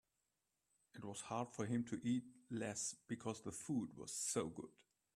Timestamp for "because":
3.07-3.41